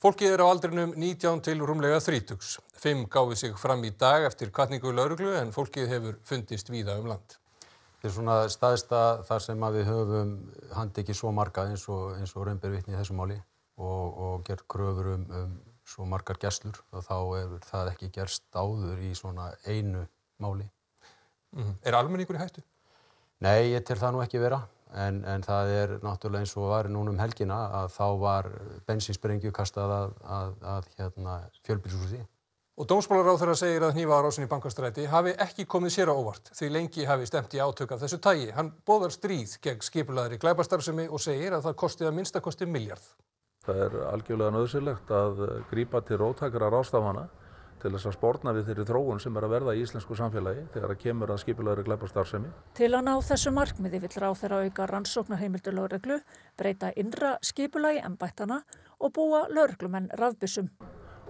Fólkið 0.00 0.32
er 0.32 0.40
á 0.40 0.48
aldrinum 0.48 0.94
19 0.96 1.42
til 1.44 1.60
rúmlega 1.60 1.98
30. 2.00 2.40
Fimm 2.80 3.04
gáfi 3.12 3.36
sig 3.36 3.58
fram 3.60 3.84
í 3.84 3.90
dag 3.92 4.24
eftir 4.24 4.48
kvartningu 4.56 4.94
lauruglu 4.96 5.34
en 5.36 5.52
fólkið 5.52 5.92
hefur 5.92 6.16
fundist 6.24 6.72
víða 6.72 6.96
um 7.02 7.10
land. 7.12 7.36
Þetta 8.00 8.08
er 8.08 8.16
svona 8.16 8.36
staðista 8.48 9.02
þar 9.28 9.44
sem 9.44 9.68
við 9.76 9.90
höfum 9.90 10.34
handtekið 10.72 11.20
svo 11.20 11.34
marga 11.36 11.66
eins 11.68 11.84
og, 11.92 12.16
og 12.16 12.46
raunberðvittni 12.48 12.96
í 12.96 13.00
þessu 13.02 13.20
máli 13.20 13.36
og, 13.76 14.06
og 14.24 14.44
gert 14.48 14.64
kröfur 14.64 15.12
um, 15.18 15.28
um 15.28 15.56
svo 15.84 16.08
margar 16.08 16.40
gesslur 16.40 16.80
og 16.94 17.04
þá 17.04 17.16
er 17.36 17.56
það 17.68 17.92
ekki 17.92 18.12
gerst 18.14 18.46
áður 18.56 19.04
í 19.04 19.12
svona 19.18 19.52
einu 19.68 20.06
máli. 20.40 20.70
Mm 21.52 21.62
-hmm. 21.62 21.74
Er 21.82 21.94
almenningur 21.94 22.36
í 22.36 22.38
hættu? 22.38 22.62
Nei, 23.40 23.72
ég 23.72 23.84
tel 23.84 23.96
það 23.98 24.12
nú 24.12 24.22
ekki 24.22 24.38
vera 24.38 24.60
en, 24.94 25.24
en 25.24 25.42
það 25.42 25.70
er 25.76 25.94
náttúrulega 26.02 26.44
eins 26.44 26.56
og 26.56 26.68
var 26.70 26.88
núna 26.88 27.10
um 27.10 27.18
helgina 27.18 27.60
að 27.82 27.94
þá 27.94 28.18
var 28.20 28.50
bensinsprengju 28.86 29.52
kastað 29.52 29.94
að, 29.94 30.12
að, 30.24 30.52
að 30.74 30.90
hérna, 30.98 31.38
fjölbilshúsi. 31.66 32.20
Og 32.80 32.86
dómsmálar 32.88 33.34
á 33.36 33.40
þeirra 33.40 33.54
segir 33.60 33.84
að 33.84 33.96
hnífa 33.96 34.18
árásin 34.18 34.46
í 34.46 34.48
bankastræti 34.48 35.02
hafi 35.12 35.34
ekki 35.44 35.66
komið 35.68 35.92
sér 35.92 36.12
á 36.12 36.16
óvart 36.16 36.52
því 36.56 36.68
lengi 36.72 37.04
hafi 37.04 37.26
stemt 37.28 37.52
í 37.52 37.60
átök 37.60 37.92
af 37.92 38.00
þessu 38.00 38.18
tægi. 38.24 38.46
Hann 38.56 38.70
bóðar 38.88 39.12
stríð 39.12 39.58
gegn 39.60 39.82
skipulaðri 39.84 40.38
glæbarstarfsemi 40.40 41.04
og 41.10 41.20
segir 41.20 41.52
að 41.52 41.66
það 41.68 41.76
kosti 41.82 42.08
að 42.08 42.16
minnstakosti 42.16 42.68
miljard. 42.70 43.04
Það 43.66 43.82
er 43.84 43.98
algjörlega 44.08 44.54
nöðsilegt 44.54 45.12
að 45.12 45.42
grípa 45.68 46.00
til 46.00 46.22
róttakara 46.22 46.70
rástafana 46.72 47.26
til 47.80 47.92
þess 47.94 48.08
að 48.10 48.14
spórna 48.16 48.52
við 48.56 48.68
þeirri 48.68 48.84
þróun 48.88 49.20
sem 49.22 49.36
er 49.36 49.46
að 49.46 49.52
verða 49.54 49.74
í 49.74 49.82
íslensku 49.84 50.16
samfélagi 50.18 50.66
þegar 50.74 50.94
að 50.94 51.00
kemur 51.00 51.32
að 51.32 51.40
skipulaðri 51.42 51.84
glæparstarfsemi. 51.88 52.52
Til 52.76 52.90
að 52.92 53.04
ná 53.06 53.12
þessu 53.24 53.52
markmiði 53.56 54.00
vill 54.04 54.12
ráð 54.22 54.38
þeirra 54.42 54.62
auka 54.66 54.88
rannsóknarheimildu 54.90 55.74
lögreglu, 55.76 56.18
breyta 56.60 56.92
innra 57.00 57.36
skipulagi 57.44 58.02
embættana 58.04 58.60
og 59.00 59.14
búa 59.16 59.46
lögreglumenn 59.48 60.10
rafbissum. 60.20 60.68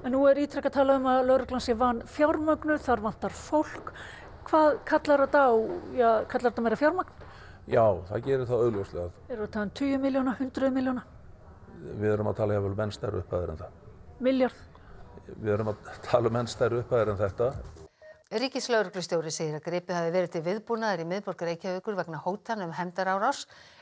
En 0.04 0.14
nú 0.14 0.24
er 0.30 0.40
ítrekka 0.40 0.72
tala 0.72 0.96
um 0.96 1.08
að 1.12 1.26
lögreglan 1.28 1.62
sé 1.62 1.76
van 1.76 2.00
fjármögnu, 2.08 2.78
þar 2.80 3.04
vantar 3.04 3.34
fólk. 3.36 3.92
Hvað 4.48 4.80
kallar 4.88 5.26
þetta 5.26 5.42
á, 5.44 5.52
já, 5.94 6.08
kallar 6.30 6.50
þetta 6.50 6.64
meira 6.64 6.80
fjármögn? 6.80 7.26
Já, 7.70 7.84
það 8.08 8.24
gerir 8.24 8.48
það 8.48 8.64
augljóslega. 8.64 9.10
Eru 9.28 9.46
þetta 9.46 9.66
20 9.82 10.00
miljóna, 10.02 10.34
100 10.40 10.72
miljóna? 10.74 11.04
Við 12.00 12.10
erum 12.14 12.32
að 12.32 12.40
tala 12.40 12.56
hefur 12.56 12.74
menn 12.80 12.94
stærru 12.96 13.20
upphæðir 13.22 13.52
en 13.54 13.60
það. 13.60 13.76
Miljard? 14.20 14.69
Við 15.38 15.52
erum 15.54 15.70
að 15.72 15.92
tala 16.06 16.30
um 16.30 16.40
enn 16.40 16.50
stærri 16.50 16.80
upphæðir 16.82 17.12
en 17.12 17.20
þetta. 17.20 17.50
Ríkislauruglustjóri 18.30 19.32
segir 19.34 19.56
að 19.58 19.64
gripið 19.64 19.96
hafi 19.96 20.10
verið 20.14 20.32
til 20.36 20.42
viðbúnaðar 20.46 21.00
í 21.02 21.06
miðborg 21.10 21.40
Reykjavíkur 21.48 21.96
vegna 21.98 22.20
hótan 22.22 22.62
um 22.62 22.74
hefndarárás 22.76 23.40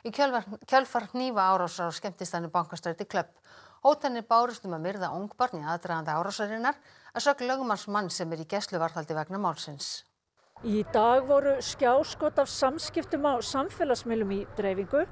í 0.09 0.13
kjölfar, 0.17 1.11
hnífa 1.13 1.45
árásar 1.53 1.93
á 1.93 1.99
skemmtistannu 1.99 2.49
bankastræti 2.55 3.05
klöpp. 3.05 3.35
Hótanir 3.85 4.25
bárust 4.25 4.65
um 4.65 4.73
að 4.73 4.87
myrða 4.87 5.13
ungbarn 5.15 5.61
í 5.61 5.69
aðdraganda 5.69 6.17
árásarinnar 6.17 6.81
að 7.13 7.27
sög 7.27 7.45
lögumanns 7.45 7.85
mann 7.93 8.09
sem 8.09 8.33
er 8.33 8.41
í 8.41 8.49
gesluvartaldi 8.49 9.15
vegna 9.21 9.39
málsins. 9.39 10.08
Í 10.67 10.81
dag 10.91 11.23
voru 11.23 11.53
skjáskot 11.63 12.41
af 12.43 12.49
samskiptum 12.51 13.23
á 13.31 13.39
samfélagsmiðlum 13.47 14.33
í 14.35 14.39
dreifingu 14.59 15.05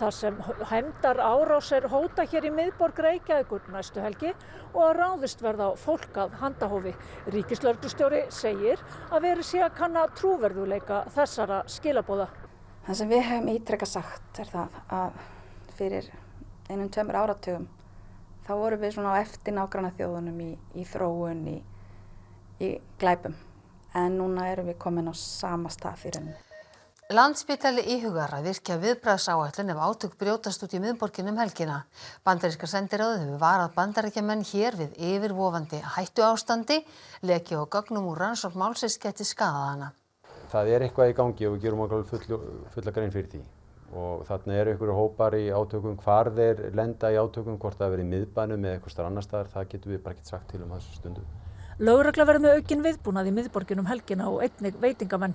þar 0.00 0.14
sem 0.16 0.38
hefndar 0.70 1.18
árás 1.20 1.68
er 1.76 1.84
hóta 1.92 2.24
hér 2.24 2.46
í 2.48 2.52
miðborg 2.54 3.02
Reykjavíkur 3.04 3.66
næstu 3.74 4.00
helgi 4.00 4.30
og 4.70 4.80
að 4.86 4.94
ráðist 4.96 5.42
verða 5.44 5.66
á 5.68 5.72
fólk 5.76 6.16
að 6.16 6.38
handahófi. 6.40 6.94
Ríkislörgustjóri 7.28 8.22
segir 8.32 8.80
að 9.10 9.26
veri 9.28 9.44
sé 9.44 9.60
að 9.60 9.74
kanna 9.76 10.06
trúverðuleika 10.16 11.02
þessara 11.12 11.58
skilabóða. 11.68 12.30
Það 12.86 13.00
sem 13.02 13.12
við 13.12 13.24
hefum 13.28 13.50
ítrekka 13.52 13.88
sagt 13.90 14.40
er 14.40 14.48
það 14.48 14.78
að 14.96 15.18
fyrir 15.76 16.08
einum 16.70 16.88
tveimur 16.88 17.20
áratugum 17.20 17.68
þá 18.48 18.54
vorum 18.54 18.80
við 18.80 18.96
svona 18.96 19.12
á 19.12 19.20
eftir 19.20 19.58
nágranna 19.58 19.92
þjóðunum 19.98 20.40
í, 20.40 20.54
í 20.72 20.88
þróun, 20.88 21.44
í, 21.52 21.58
í 22.64 22.72
glæpum 22.96 23.36
en 23.96 24.18
núna 24.20 24.50
erum 24.52 24.68
við 24.70 24.82
komin 24.82 25.08
á 25.08 25.14
sama 25.16 25.72
stað 25.72 26.02
fyrir 26.02 26.20
henni. 26.20 26.36
Landspítali 27.06 27.84
íhugar 27.94 28.32
að 28.34 28.48
virkja 28.48 28.76
viðbræðsáallun 28.82 29.68
ef 29.70 29.82
átök 29.86 30.16
brjótast 30.18 30.64
út 30.66 30.72
í 30.74 30.80
miðborginum 30.82 31.36
helgina. 31.38 31.76
Bandaríska 32.26 32.66
sendiráðu 32.66 33.20
hefur 33.20 33.38
varað 33.38 33.76
bandaríkjaman 33.76 34.42
hér 34.48 34.74
við 34.80 34.96
yfirvofandi 35.12 35.78
hættu 35.94 36.26
ástandi, 36.26 36.80
leki 37.22 37.54
og 37.60 37.70
gagnum 37.70 38.10
úr 38.10 38.24
rannsókn 38.24 38.58
málsins 38.58 38.98
geti 38.98 39.22
skadað 39.22 39.68
hana. 39.68 39.92
Það 40.50 40.72
er 40.74 40.88
eitthvað 40.88 41.12
í 41.12 41.16
gangi 41.20 41.46
og 41.46 41.54
við 41.54 41.68
gerum 41.68 41.86
okkur 41.86 42.04
full, 42.10 42.42
fulla 42.74 42.98
grein 42.98 43.14
fyrir 43.14 43.30
því. 43.36 43.46
Og 43.94 44.26
þarna 44.26 44.58
eru 44.58 44.74
einhverju 44.74 44.98
hópar 44.98 45.38
í 45.38 45.46
átökum, 45.54 45.94
hvar 46.02 46.34
þeir 46.34 46.66
lenda 46.74 47.14
í 47.14 47.22
átökum, 47.22 47.62
hvort 47.62 47.78
það 47.78 48.00
verið 48.00 48.14
miðbænum 48.16 48.66
eða 48.66 48.80
eitthvað 48.80 48.98
starf 48.98 49.12
annar 49.12 49.30
staðar, 49.30 49.54
það 49.54 49.74
getur 49.76 49.94
við 49.94 50.02
bara 50.02 50.18
ekkert 50.18 50.34
sagt 50.34 50.50
til 50.50 50.66
um 50.66 50.74
þessu 50.74 50.98
stundu. 50.98 51.22
Lögregla 51.76 52.24
verður 52.24 52.40
með 52.40 52.54
aukin 52.56 52.80
viðbúnað 52.80 53.26
í 53.28 53.32
miðborginum 53.36 53.88
helgina 53.90 54.30
og 54.32 54.40
einnig 54.46 54.78
veitingamenn. 54.80 55.34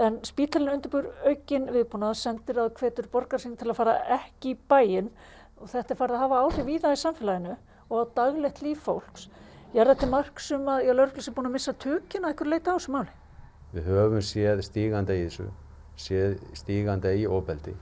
En 0.00 0.14
spítalinn 0.24 0.78
undirbúr 0.78 1.10
aukin 1.28 1.66
viðbúnað 1.68 2.14
sendir 2.16 2.60
að 2.62 2.70
hvetur 2.78 3.10
borgarsinn 3.12 3.58
til 3.60 3.68
að 3.68 3.76
fara 3.76 3.98
ekki 4.16 4.54
í 4.54 4.56
bæin 4.72 5.10
og 5.60 5.68
þetta 5.68 5.98
farið 5.98 6.16
að 6.16 6.24
hafa 6.24 6.40
áhrif 6.46 6.72
í 6.72 6.78
það 6.80 6.96
í 6.96 7.02
samfélaginu 7.02 7.58
og 7.90 8.00
á 8.00 8.04
daglegt 8.22 8.64
líf 8.64 8.80
fólks. 8.88 9.28
Ég 9.76 9.84
er 9.84 9.92
þetta 9.92 10.10
margsum 10.16 10.72
að 10.72 10.88
ég 10.88 10.96
lögregla 10.96 11.28
sem 11.28 11.36
búin 11.36 11.52
að 11.52 11.56
missa 11.58 11.78
tökina 11.84 12.30
að 12.30 12.36
ykkur 12.38 12.52
leita 12.54 12.72
á 12.72 12.76
þessu 12.80 12.96
máli. 12.96 13.16
Við 13.76 13.92
höfum 13.92 14.24
séð 14.32 14.64
stíganda 14.64 15.12
í 15.12 15.26
þessu, 15.26 15.50
séð 16.00 16.38
stíganda 16.56 17.12
í 17.12 17.28
óbeldi 17.28 17.76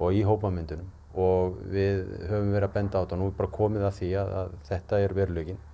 og 0.00 0.16
í 0.16 0.24
hópamyndunum 0.24 0.88
og 1.20 1.60
við 1.68 2.06
höfum 2.30 2.54
verið 2.56 2.70
að 2.70 2.76
benda 2.80 2.96
á 2.96 3.00
þetta 3.04 3.18
og 3.18 3.20
nú 3.20 3.28
er 3.28 3.42
bara 3.42 3.58
komið 3.60 3.90
að 3.90 3.98
því 4.00 4.14
að, 4.22 4.38
að 4.40 4.62
þetta 4.70 5.00
er 5.04 5.20
veruleginn 5.20 5.66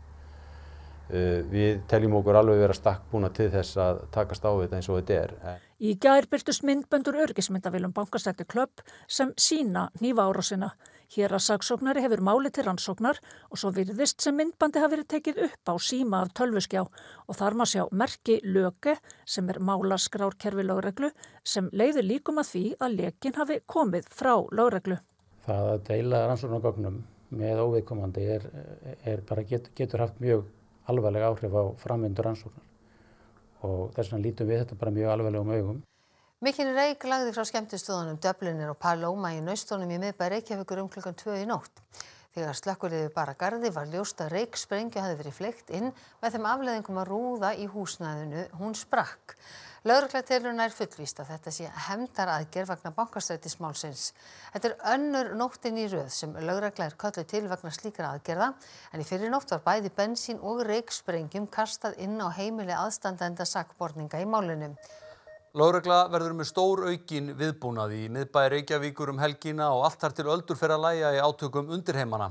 við 1.09 1.85
teljum 1.91 2.17
okkur 2.19 2.41
alveg 2.41 2.59
vera 2.65 2.75
stakkbúna 2.75 3.31
til 3.35 3.49
þess 3.53 3.79
að 3.79 4.03
takast 4.15 4.45
á 4.47 4.51
þetta 4.51 4.79
eins 4.79 4.89
og 4.91 5.01
þetta 5.01 5.19
er. 5.23 5.63
Í 5.77 5.93
gær 6.01 6.27
byrtust 6.33 6.65
myndböndur 6.65 7.19
örgismyndavilum 7.21 7.93
bankastætti 7.93 8.47
klöpp 8.49 8.81
sem 9.07 9.35
sína 9.37 9.91
nýfa 10.01 10.25
árásina. 10.25 10.71
Hér 11.13 11.37
að 11.37 11.45
saksóknari 11.45 12.03
hefur 12.03 12.23
máli 12.25 12.51
til 12.51 12.65
rannsóknar 12.67 13.21
og 13.51 13.61
svo 13.61 13.71
virðist 13.77 14.25
sem 14.25 14.35
myndbandi 14.35 14.81
hafi 14.83 14.97
verið 14.97 15.11
tekið 15.13 15.43
upp 15.47 15.71
á 15.71 15.75
síma 15.79 16.23
af 16.25 16.33
tölvuskjá 16.35 16.83
og 16.83 17.39
þar 17.39 17.59
maður 17.61 17.73
sjá 17.75 17.85
merki 17.93 18.41
löke 18.43 18.97
sem 19.25 19.53
er 19.53 19.61
mála 19.61 20.01
skrárkerfi 20.01 20.65
lögreglu 20.67 21.13
sem 21.45 21.69
leiður 21.73 22.09
líkum 22.09 22.41
að 22.43 22.51
því 22.55 22.65
að 22.81 22.97
lekin 23.03 23.39
hafi 23.39 23.61
komið 23.69 24.09
frá 24.11 24.35
lögreglu. 24.51 24.99
Það 25.47 25.71
að 25.77 25.85
deila 25.93 26.27
rannsóknargögnum 26.27 26.99
með 27.37 27.63
óviðkomandi 27.63 28.27
er, 28.33 28.51
er 29.05 29.23
bara 29.29 29.45
get, 29.47 29.71
getur 29.77 30.03
haft 30.03 30.19
mjög 30.23 30.47
alvarlega 30.91 31.31
áhrif 31.31 31.53
á 31.53 31.63
framvindur 31.83 32.31
ansóknar 32.31 32.65
og 33.67 33.93
þess 33.97 34.13
vegna 34.13 34.25
lítum 34.25 34.51
við 34.51 34.63
þetta 34.63 34.81
bara 34.81 34.95
mjög 34.95 35.13
alvarlegum 35.13 35.55
augum. 35.57 35.79
Mikinn 36.45 36.75
reik 36.77 37.05
lagði 37.09 37.33
frá 37.33 37.47
skemmtistöðunum 37.49 38.19
Döblinir 38.23 38.71
og 38.71 38.79
Palóma 38.79 39.33
í 39.35 39.41
naustónum 39.41 39.91
í 39.91 39.99
miðbæ 40.03 40.27
Reykjavíkur 40.35 40.83
um 40.83 40.91
klukkan 40.93 41.17
2 41.17 41.39
í 41.43 41.47
nótt. 41.49 41.81
Þegar 42.37 42.57
slökkuliði 42.59 43.13
bara 43.15 43.33
gardi 43.41 43.71
var 43.73 43.87
ljóst 43.89 44.19
að 44.21 44.35
reiksprengja 44.35 45.07
hafi 45.07 45.17
verið 45.23 45.37
fleikt 45.39 45.71
inn 45.73 45.87
með 46.21 46.35
þeim 46.35 46.49
afleðingum 46.51 46.99
að 47.01 47.07
rúða 47.09 47.53
í 47.57 47.65
húsnæðinu 47.73 48.43
hún 48.59 48.77
sprakk. 48.77 49.33
Lauruglættilurinn 49.89 50.61
er 50.61 50.75
fullvíst 50.75 51.23
að 51.23 51.31
þetta 51.31 51.55
sé 51.55 51.71
hefndar 51.87 52.33
aðgerð 52.35 52.75
vegna 52.75 52.93
bankastrætismálsins. 52.99 54.05
Þetta 54.53 54.69
er 54.69 54.77
önnur 54.93 55.33
nóttin 55.41 55.81
í 55.81 55.87
röð 55.89 56.13
sem 56.13 56.37
lauruglæ 56.37 56.91
er 56.91 56.99
kölluð 57.01 57.31
til 57.33 57.45
vegna 57.49 57.73
slíkra 57.73 58.13
aðgerða 58.13 58.51
en 58.93 59.01
í 59.01 59.09
fyrir 59.09 59.33
nótt 59.33 59.57
var 59.57 59.65
bæði 59.71 59.95
bensín 59.97 60.45
og 60.45 60.61
reiksprengjum 60.69 61.49
kastað 61.49 61.97
inn 62.05 62.21
á 62.21 62.29
heimili 62.37 62.77
aðstandenda 62.77 63.49
sakborninga 63.49 64.21
í 64.21 64.29
málunum. 64.29 64.77
Láregla 65.57 66.03
verður 66.13 66.35
með 66.37 66.49
stór 66.51 66.83
aukin 66.85 67.31
viðbúnaði 67.39 68.03
í 68.05 68.09
miðbæri 68.13 68.59
Reykjavíkur 68.59 69.09
um 69.09 69.23
helgina 69.23 69.71
og 69.73 69.87
allt 69.87 70.03
þar 70.03 70.15
til 70.19 70.27
öldur 70.29 70.59
fer 70.61 70.75
að 70.75 70.83
læja 70.83 71.13
í 71.17 71.21
átökum 71.25 71.71
undirheimana. 71.73 72.27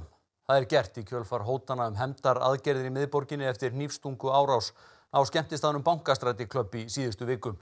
Það 0.45 0.59
er 0.59 0.67
gert 0.69 0.99
í 1.01 1.03
kjölfar 1.09 1.41
hótana 1.47 1.87
um 1.89 1.97
hemdar 1.97 2.37
aðgerðir 2.45 2.91
í 2.91 2.93
miðborginni 2.93 3.47
eftir 3.49 3.73
nýfstungu 3.73 4.29
árás 4.29 4.69
á 5.09 5.25
skemmtistaðnum 5.25 5.81
bankastræti 5.87 6.45
klöpp 6.45 6.77
í 6.77 6.85
síðustu 6.85 7.25
viku. 7.25 7.55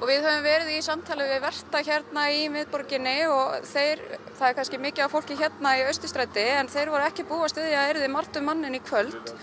Og 0.00 0.08
við 0.08 0.22
höfum 0.24 0.44
verið 0.46 0.68
í 0.72 0.80
samtali 0.80 1.26
við 1.28 1.42
verta 1.44 1.80
hérna 1.84 2.22
í 2.32 2.46
miðborginni 2.48 3.16
og 3.28 3.66
þeir, 3.68 4.00
það 4.38 4.46
er 4.46 4.54
kannski 4.56 4.78
mikið 4.80 5.04
af 5.04 5.12
fólki 5.12 5.36
hérna 5.36 5.74
í 5.76 5.82
austustræti 5.90 6.44
en 6.54 6.70
þeir 6.72 6.92
voru 6.94 7.04
ekki 7.04 7.26
búast 7.28 7.60
við 7.60 7.68
því 7.68 7.74
að 7.76 7.90
erði 7.92 8.08
margtum 8.14 8.48
mannin 8.48 8.78
í 8.78 8.80
kvöld 8.80 9.34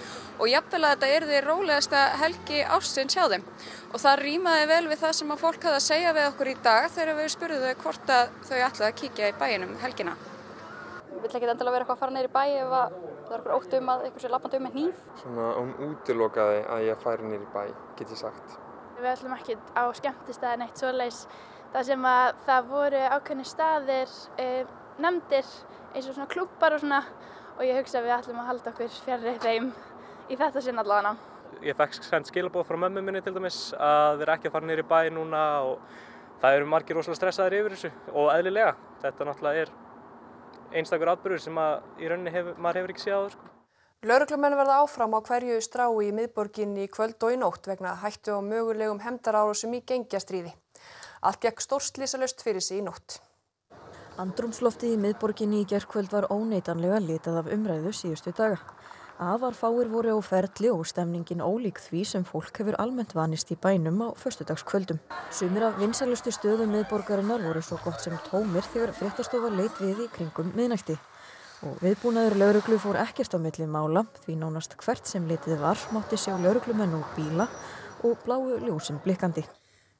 og 0.41 0.49
jafnvel 0.49 0.81
að 0.81 0.95
þetta 0.95 1.11
erði 1.19 1.43
rólegasta 1.45 2.01
helgi 2.23 2.63
ársins 2.65 3.13
hjá 3.13 3.27
þeim. 3.35 3.45
Og 3.93 4.01
það 4.01 4.23
rýmaði 4.23 4.65
vel 4.73 4.81
við 4.89 5.01
það 5.03 5.15
sem 5.19 5.37
að 5.37 5.43
fólk 5.45 5.61
hafði 5.67 5.77
að 5.77 5.87
segja 5.91 6.17
við 6.17 6.29
okkur 6.31 6.51
í 6.51 6.57
dag 6.65 6.89
þegar 6.97 7.19
við 7.21 7.31
spurðum 7.35 7.65
þau 7.67 7.81
hvort 7.85 8.13
að 8.17 8.35
þau 8.49 8.57
ætlaði 8.57 8.89
að 8.89 8.99
kíkja 9.03 9.29
í 9.29 9.37
bæinum 9.37 9.79
helgina. 9.85 10.15
Vill 11.17 11.33
ekki 11.33 11.49
endilega 11.49 11.73
vera 11.73 11.85
eitthvað 11.85 11.97
að 11.97 12.01
fara 12.01 12.17
neyri 12.17 12.33
bæ 12.33 12.43
ef 12.45 12.73
það 12.73 13.33
er 13.33 13.41
eitthvað 13.41 13.57
ótt 13.57 13.77
um 13.77 13.91
að 13.93 14.07
eitthvað 14.07 14.25
sé 14.25 14.33
lappandi 14.33 14.61
um 14.61 14.67
með 14.67 14.77
hníf? 14.77 15.01
Svona 15.21 15.49
hún 15.57 15.75
útilokaði 15.91 16.63
að 16.65 16.87
ég 16.89 17.03
færi 17.05 17.33
neyri 17.33 17.51
bæ, 17.53 17.63
get 17.97 18.13
ég 18.13 18.25
sagt. 18.25 18.57
Við 18.97 19.11
ætlum 19.11 19.33
ekki 19.35 19.55
á 19.77 19.83
skemmtistæðin 19.93 20.63
eitt 20.65 20.79
svoleis 20.81 21.23
þar 21.73 21.85
sem 21.85 22.05
að 22.09 22.27
það 22.47 22.69
voru 22.71 23.01
ákveðni 23.13 23.43
staðir 23.45 24.13
um, 24.41 24.71
nefndir 25.05 25.49
eins 25.93 26.07
og 26.07 26.15
svona 26.15 26.29
klúpar 26.31 26.73
og 26.73 26.81
svona 26.81 27.03
og 27.57 27.63
ég 27.65 27.77
hugsa 27.77 27.99
að 27.99 28.07
við 28.07 28.15
ætlum 28.15 28.41
að 28.41 28.49
halda 28.51 28.71
okkur 28.73 28.95
fjarrir 29.05 29.39
þeim 29.43 29.71
í 30.29 30.37
þetta 30.39 30.63
sinn 30.65 30.81
allavega. 30.81 31.15
Ég 31.65 31.77
fekk 31.77 31.97
sendt 32.05 32.29
skilabóð 32.31 32.67
frá 32.69 32.77
mömmu 32.83 33.03
minni 33.05 33.21
til 33.25 33.33
dæmis 33.37 33.59
að 33.77 34.19
við 34.19 34.25
erum 34.27 34.35
ekki 34.35 34.49
að 34.49 34.55
fara 34.57 34.69
neyri 34.69 34.85
bæ 34.89 34.99
núna 35.13 35.43
og 35.65 35.99
það 36.41 36.57
eru 36.59 36.71
margir 36.73 36.97
rosalega 36.97 37.21
stressaðir 37.21 37.59
yfir 37.59 37.75
þessu 37.75 37.93
og 38.13 38.31
eðlilega. 38.33 38.73
Þetta 39.03 39.29
náttúrulega 39.29 39.67
er 39.67 39.75
einstakur 40.77 41.13
atbyrgur 41.13 41.45
sem 41.45 41.61
að 41.61 42.01
í 42.01 42.09
rauninni 42.09 42.33
hef, 42.33 42.51
maður 42.57 42.81
hefur 42.81 42.95
ekki 42.95 43.05
séð 43.05 43.19
áður. 43.19 43.37
Sko. 43.37 43.56
Lauruglumenn 44.05 44.53
verða 44.53 44.75
áfram 44.83 45.15
á 45.17 45.19
hverju 45.25 45.55
strái 45.65 46.05
í 46.05 46.11
miðborginni 46.13 46.83
í 46.85 46.89
kvöld 46.93 47.23
og 47.25 47.33
í 47.33 47.37
nótt 47.41 47.65
vegna 47.65 47.95
hættu 47.97 48.35
á 48.37 48.45
mögulegum 48.45 48.99
hemdarárásum 49.01 49.73
í 49.73 49.79
gengjastríði. 49.81 50.51
Allt 51.25 51.41
gekk 51.41 51.63
stórslísalust 51.65 52.43
fyrir 52.45 52.61
sig 52.61 52.77
í 52.77 52.85
nótt. 52.85 53.17
Andrumsloftið 54.21 54.93
í 54.93 55.01
miðborginni 55.01 55.63
í 55.63 55.69
gerðkvöld 55.73 56.13
var 56.13 56.29
óneitanlega 56.29 57.01
litað 57.07 57.41
af 57.41 57.51
umræðu 57.57 57.95
síðustu 57.97 58.35
daga. 58.37 58.61
Afar 59.17 59.57
fáir 59.57 59.89
voru 59.89 60.13
á 60.13 60.21
ferli 60.21 60.69
og 60.69 60.85
stemningin 60.85 61.41
ólík 61.41 61.81
því 61.81 62.05
sem 62.05 62.29
fólk 62.29 62.53
hefur 62.61 62.77
almennt 62.77 63.17
vanist 63.17 63.49
í 63.49 63.57
bænum 63.57 63.97
á 64.05 64.13
förstudagskvöldum. 64.13 65.01
Sumir 65.33 65.71
af 65.71 65.81
vinsælustu 65.81 66.29
stöðum 66.29 66.69
miðborgarinnar 66.77 67.41
voru 67.49 67.65
svo 67.65 67.81
gott 67.81 68.05
sem 68.05 68.13
tómir 68.29 68.61
þegar 68.61 68.93
fréttastofa 68.93 69.49
leit 69.57 69.81
við 69.81 70.05
í 70.05 70.11
kringum 70.13 70.53
miðnætti. 70.53 71.01
Og 71.65 71.79
viðbúnaður 71.81 72.35
lauruglu 72.37 72.77
fór 72.77 72.99
ekkert 73.01 73.33
á 73.33 73.41
milli 73.41 73.65
mála 73.65 74.03
því 74.21 74.35
nánast 74.37 74.75
hvert 74.77 75.07
sem 75.09 75.23
litið 75.25 75.57
var 75.63 75.79
mátti 75.89 76.19
sjá 76.21 76.35
lauruglumenn 76.37 76.93
og 76.93 77.07
bíla 77.15 77.47
og 78.05 78.19
bláu 78.21 78.59
ljósin 78.61 78.99
blikkandi. 79.01 79.41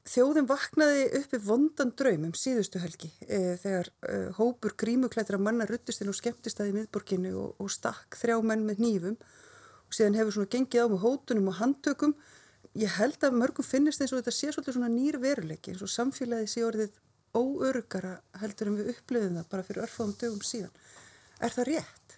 Þjóðin 0.06 0.46
vaknaði 0.46 1.08
uppi 1.18 1.40
vondan 1.42 1.90
draum 1.98 2.28
um 2.28 2.36
síðustu 2.38 2.78
helgi 2.78 3.10
e, 3.26 3.56
þegar 3.58 3.90
e, 4.06 4.20
hópur 4.38 4.76
grímuklættra 4.78 5.40
manna 5.42 5.66
ruttist 5.68 6.04
inn 6.04 6.12
og 6.12 6.16
skemmtist 6.16 6.62
að 6.62 6.70
í 6.70 6.76
miðborginni 6.76 7.34
og, 7.34 7.58
og 7.58 7.72
stakk 7.74 8.16
þrjá 8.20 8.38
menn 8.46 8.62
með 8.68 8.84
nýfum 8.84 9.18
og 9.18 9.98
síðan 9.98 10.16
hefur 10.20 10.38
svona 10.38 10.52
gengið 10.54 10.86
á 10.86 10.92
með 10.94 11.02
hótunum 11.02 11.50
og 11.50 11.58
handtökum. 11.58 12.14
Ég 12.78 12.94
held 13.00 13.18
að 13.26 13.36
mörgum 13.42 13.66
finnist 13.66 14.00
eins 14.00 14.14
og 14.14 14.22
þetta 14.22 14.36
sé 14.36 14.54
svolítið 14.54 14.78
svona 14.78 14.92
nýr 14.94 15.18
veruleiki 15.20 15.74
eins 15.74 15.82
og 15.82 15.90
samfélagi 15.90 16.54
sé 16.54 16.62
orðið 16.64 16.94
óörugara 17.34 18.14
heldur 18.40 18.70
en 18.70 18.78
við 18.78 18.94
upplifum 18.94 19.36
það 19.42 19.50
bara 19.50 19.66
fyrir 19.66 19.84
örfáðum 19.88 20.16
dögum 20.22 20.46
síðan. 20.46 20.72
Er 21.38 21.54
það 21.54 21.68
rétt? 21.68 22.14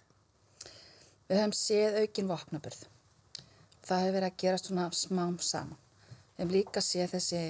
Við 1.29 1.37
hefum 1.37 1.51
séð 1.53 1.97
aukin 2.01 2.29
vopnabörð. 2.31 2.85
Það 3.85 3.99
hefur 4.01 4.15
verið 4.15 4.27
að 4.27 4.39
gera 4.43 4.61
svona 4.61 4.85
smám 4.97 5.35
saman. 5.45 5.77
Við 6.07 6.41
hefum 6.41 6.53
líka 6.55 6.81
séð 6.81 7.13
þessi 7.13 7.41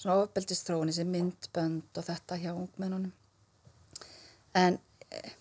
svona 0.00 0.16
ofbeldistróun, 0.22 0.88
þessi 0.88 1.04
myndbönd 1.08 2.00
og 2.00 2.06
þetta 2.06 2.38
hjá 2.40 2.50
ungmennunum. 2.54 3.12
En 4.56 4.78
eh, 5.12 5.34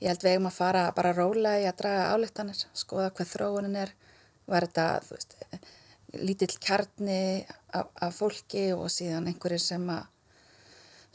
ég 0.00 0.08
held 0.08 0.24
við 0.24 0.32
eigum 0.32 0.48
að 0.48 0.56
fara 0.56 0.86
bara 0.96 1.12
rólega 1.18 1.60
í 1.60 1.68
að 1.68 1.82
draga 1.82 2.08
álíktanir, 2.14 2.64
skoða 2.72 3.12
hvað 3.12 3.32
þróunin 3.34 3.76
er. 3.82 3.92
Var 4.50 4.66
þetta, 4.66 4.86
þú 5.04 5.18
veist, 5.18 5.36
lítill 6.16 6.54
kjarni 6.56 7.20
af, 7.76 7.92
af 7.92 8.16
fólki 8.16 8.70
og 8.72 8.88
síðan 8.90 9.28
einhverjir 9.30 9.62
sem 9.62 9.84
að 9.92 10.08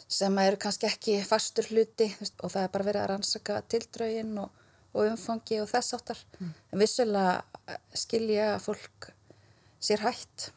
sem 0.08 0.38
eru 0.38 0.60
kannski 0.62 0.88
ekki 0.90 1.18
fastur 1.26 1.68
hluti 1.72 2.08
og 2.44 2.52
það 2.52 2.62
er 2.64 2.72
bara 2.74 2.88
verið 2.90 3.02
að 3.02 3.10
rannsaka 3.14 3.62
tildraugin 3.72 4.38
og, 4.44 4.64
og 4.94 5.10
umfangi 5.12 5.60
og 5.64 5.70
þess 5.72 5.98
áttar. 5.98 6.22
Mm. 6.40 6.54
En 6.72 6.84
vissulega 6.84 7.80
skilja 7.98 8.54
að 8.56 8.64
fólk 8.68 9.10
sér 9.82 10.06
hægt. 10.06 10.52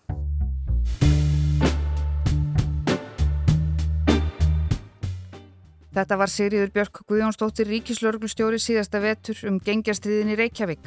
Þetta 5.99 6.17
var 6.21 6.31
Sigriður 6.31 6.71
Björk 6.71 6.99
Guðjónsdóttir 7.09 7.67
ríkislörglustjóri 7.73 8.61
síðasta 8.63 9.01
vetur 9.03 9.41
um 9.49 9.57
gengjastriðin 9.65 10.31
í 10.31 10.37
Reykjavík. 10.39 10.85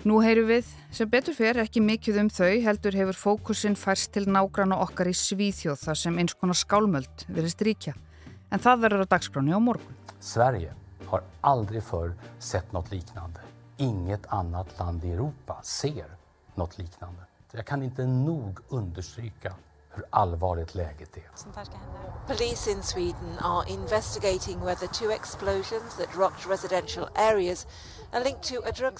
Nú 0.00 0.16
heyru 0.24 0.46
við, 0.48 0.68
sem 0.96 1.08
betur 1.12 1.34
fer 1.36 1.58
ekki 1.60 1.82
mikið 1.84 2.22
um 2.22 2.28
þau, 2.32 2.54
heldur 2.64 2.94
hefur 2.96 3.18
fókusin 3.20 3.74
færst 3.76 4.14
til 4.14 4.24
nágrann 4.32 4.72
og 4.72 4.86
okkar 4.86 5.10
í 5.10 5.12
Svíþjóð 5.12 5.82
þar 5.82 5.98
sem 6.00 6.16
eins 6.22 6.32
konar 6.40 6.56
skálmöld 6.56 7.26
verið 7.28 7.52
stríkja. 7.52 7.92
En 8.48 8.64
það 8.64 8.86
verður 8.86 9.04
á 9.04 9.12
dagskráni 9.12 9.52
á 9.52 9.60
morgun. 9.60 9.98
Sverige 10.16 10.72
har 11.10 11.26
aldrei 11.44 11.82
förr 11.84 12.14
sett 12.38 12.72
något 12.72 12.88
liknande. 12.90 13.44
Inget 13.76 14.24
annat 14.32 14.72
land 14.78 15.04
i 15.04 15.12
Europa 15.12 15.60
ser 15.62 16.08
något 16.54 16.78
liknande. 16.78 17.28
Jag 17.52 17.66
kan 17.66 17.82
inte 17.82 18.06
nog 18.06 18.60
understryka 18.68 19.54
hur 19.90 20.04
allvarligt 20.10 20.74
läget 20.74 21.16
är. 21.16 21.30
Police 22.26 22.70
in 22.70 22.82
Sweden 22.82 23.38
are 23.40 23.64
investigating 23.68 24.60
whether 24.60 24.86
two 24.86 25.10
explosions 25.10 25.96
that 25.98 26.16
rocked 26.16 26.46
residential 26.46 27.08
areas 27.14 27.66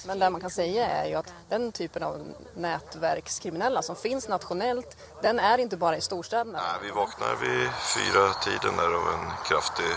Men 0.07 0.19
det 0.19 0.31
man 0.31 0.41
kan 0.41 0.51
säga 0.51 0.87
är 0.87 1.07
ju 1.09 1.15
att 1.15 1.35
den 1.49 1.73
typen 1.73 2.03
av 2.03 2.35
nätverkskriminella 2.55 3.83
som 3.83 3.97
finns 3.97 4.29
nationellt, 4.29 4.97
den 5.23 5.39
är 5.39 5.59
inte 5.59 5.77
bara 5.77 5.97
i 5.97 6.01
storstäderna. 6.01 6.59
Nej, 6.59 6.79
vi 6.83 6.91
vaknar 6.91 7.35
vid 7.41 7.69
fyra 7.95 8.33
tiden 8.45 8.77
där 8.77 8.95
av 8.99 9.15
en 9.15 9.31
kraftig 9.49 9.93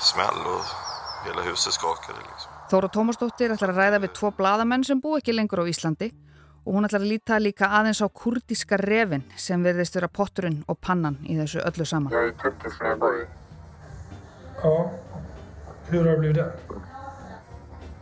smäll 0.00 0.40
och 0.46 0.64
hela 1.26 1.42
huset 1.42 1.72
skakade. 1.72 2.18
Liksom. 2.18 2.52
Þóra 2.70 2.88
Tómasdóttir 2.90 3.52
ætlar 3.54 3.70
að 3.70 3.76
ræða 3.78 3.98
við 4.02 4.12
tvo 4.16 4.32
bladamenn 4.34 4.84
sem 4.84 4.98
bú 4.98 5.12
ekki 5.18 5.34
lengur 5.36 5.62
á 5.62 5.70
Íslandi 5.70 6.08
og 6.66 6.74
hún 6.74 6.88
ætlar 6.88 7.04
að 7.04 7.12
líta 7.12 7.38
líka 7.38 7.68
aðeins 7.78 8.00
á 8.02 8.08
kurdíska 8.10 8.76
revin 8.80 9.22
sem 9.38 9.62
verðist 9.62 9.94
vera 9.94 10.08
potturinn 10.10 10.64
og 10.66 10.80
pannan 10.82 11.20
í 11.22 11.36
þessu 11.38 11.62
öllu 11.62 11.86
saman. 11.86 12.12
Jag 12.12 12.28
är 12.28 12.32
turkisk 12.42 12.82
medborgare. 12.82 13.28
Ja, 14.62 14.90
hur 15.88 16.04
har 16.04 16.12
det 16.12 16.18
blivit 16.18 16.36
det? 16.36 16.52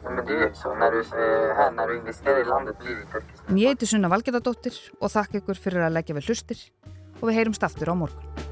Men 0.05 0.27
du 0.27 0.37
vet 0.39 0.57
så, 0.57 0.75
när 0.75 0.91
du 0.91 1.01
är 1.01 1.55
här, 1.55 1.71
när 1.71 1.89
du 1.89 1.97
investerar 1.97 2.41
i 2.41 2.45
landet 2.45 2.77
turkisk 2.81 3.43
En 3.49 3.59
ég 3.59 3.73
heiti 3.73 3.89
Sunna 3.89 4.11
Valgerðardóttir 4.13 4.77
og 5.01 5.13
þakka 5.13 5.41
ykkur 5.41 5.61
fyrir 5.67 5.87
að 5.87 5.97
leggja 5.97 6.17
við 6.19 6.29
hlustir 6.29 6.61
og 7.21 7.29
við 7.31 7.39
heyrumst 7.41 7.65
aftur 7.65 7.93
á 7.93 7.95
morgun. 7.97 8.44